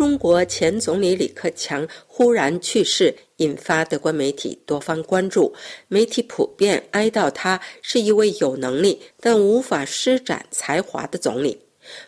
[0.00, 5.54] 中国前总理李克强忽然去世，引发德国媒体多方关注。
[5.88, 11.60] 媒体普遍哀悼他是一位有能力但无法施展才华的总理。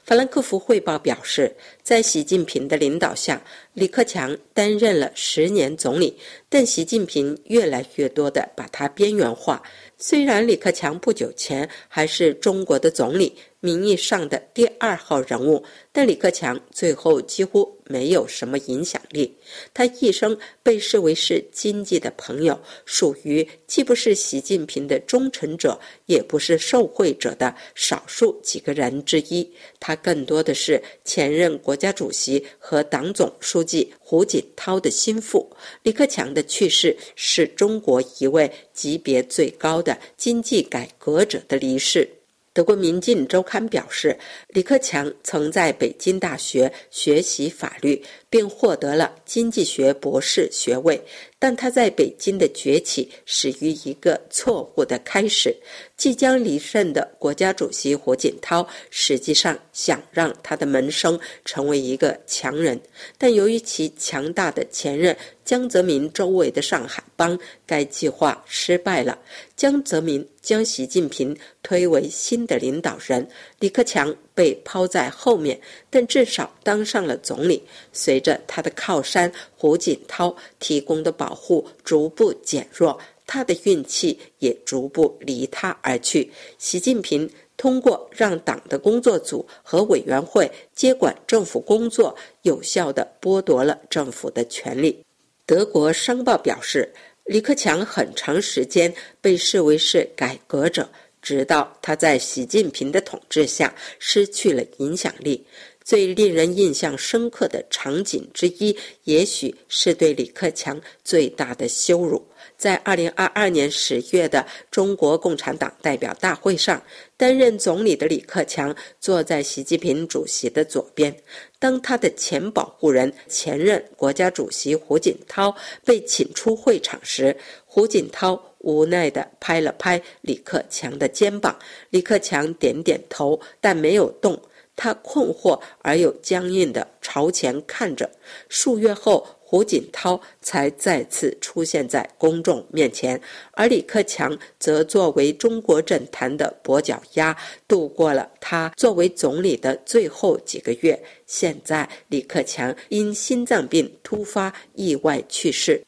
[0.04, 3.42] 法兰克福汇报表示，在习近平的领导下，
[3.74, 6.16] 李克强担任了十年总理，
[6.54, 9.62] 但习近平越来越多地把他边缘化。
[9.96, 13.34] 虽然李克强不久前还是中国的总理。
[13.64, 15.62] 名义上的第二号人物，
[15.92, 19.32] 但李克强最后几乎没有什么影响力。
[19.72, 29.48] 他一生被视为是经济的朋友，属于既不是习近平的忠诚者，也不是受贿者的少数几个人之一。
[29.78, 35.48] 他更多的是前任国家主席和党总书记胡锦涛的心腹。
[35.84, 42.08] 李克强的去世是中国一位级别最高的经济改革者的离世。
[42.54, 51.02] 德国《民进周刊》表示，李克强曾在北京大学学习法律，并获得了经济学博士学位。
[51.42, 55.52] 但他在北京的崛起始于一个错误的开始。
[55.96, 62.80] 即将离任的国家主席胡锦涛实际上想让他的门生成为一个强人，
[63.18, 67.36] 但由于其强大的前任江泽民周围的上海帮，
[67.66, 69.18] 该计划失败了。
[69.56, 75.60] 江泽民将习近平推为新的领导人，李克强被抛在后面，
[75.90, 77.62] 但至少当上了总理。
[77.92, 82.98] 随着他的靠山胡锦涛提供的保护逐步减弱。
[83.24, 86.30] 他的运气也逐步离他而去。
[86.58, 95.02] 习近平通过让党的工作组和委员会接管政府工作，有效地剥夺了政府的权利。
[95.46, 96.92] 德国商报表示，
[97.24, 98.92] 李克强很长时间
[99.22, 100.86] 被视为是改革者，
[101.22, 105.46] 直到他在习近平的统治下失去了影响力。
[105.84, 112.24] 最令人印象深刻的场景之一，也许是对李克强最大的羞辱。
[112.56, 116.80] 在二零二二年十月的中国共产党代表大会上，
[117.16, 121.12] 担任总理的李克强坐在习近平主席的左边。
[121.58, 125.52] 当他的前保护人、前任国家主席胡锦涛
[125.84, 131.56] 被请出会场时，胡锦涛无奈地拍了拍李克强的肩膀。
[131.90, 134.40] 李克强点点头，但没有动。
[134.74, 138.10] 他困惑而又僵硬地朝前看着。
[138.48, 139.26] 数月后。
[139.52, 147.36] 胡锦涛才再次出现在公众面前，而李克强则作为中国政坛的跛脚鸭，
[147.68, 150.98] 度过了他作为总理的最后几个月。
[151.26, 155.84] 现在，李克强因心脏病突发意外去世。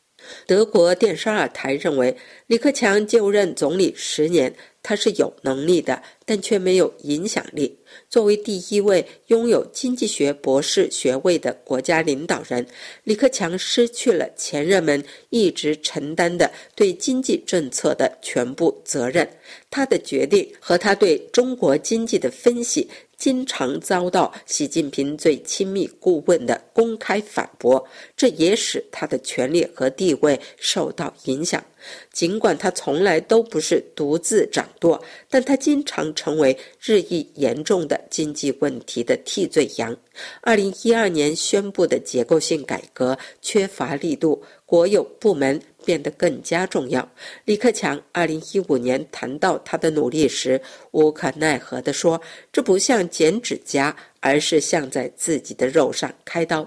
[0.47, 4.55] 德国电视二台认为，李克强就任总理十年。
[4.87, 7.79] 他是有能力的，但却没有影响力。
[8.09, 12.67] 作为第一位拥有经济学博士学位的国家领导人，
[13.05, 19.29] 李克强失去了前任们一直承担的对经济政策的全部责任。
[19.71, 22.89] 他的决定和他对中国经济的分析。
[23.17, 27.83] 经常遭到习近平最亲密顾问的公开反驳，
[28.17, 31.65] 这也使他的权力和地位受到影响。
[32.13, 39.97] 尽管他从来都不是独自掌舵，但他经常成为日益严重的经济问题的替罪羊。
[40.41, 45.61] 二零一二年宣布的结构性改革缺乏力度，国有部门。
[45.85, 47.07] 变得更加重要。
[47.45, 50.59] 李克强二零一五年谈到他的努力时，
[50.93, 52.19] 无可奈何地说
[52.51, 56.67] ：“这不像剪指甲，而是像在自己的肉上开刀。”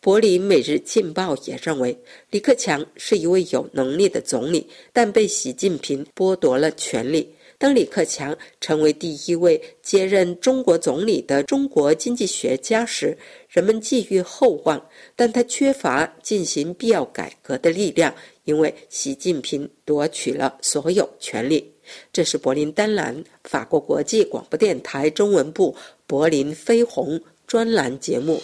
[0.00, 1.98] 柏林每日劲报也认为，
[2.30, 7.34] 李克强是一位有能力的总理，但被习近平剥夺了权力。
[7.58, 13.16] 当李克强成为第一位接任中国总理的中国经济学家时，
[13.48, 21.72] 人们寄予厚望，但他缺乏进行必要改革的力量，因为习近平夺取了所有权力。
[22.12, 25.74] 这是柏林丹兰法国国际广播电台中文部
[26.06, 28.40] 柏林飞鸿专栏节目。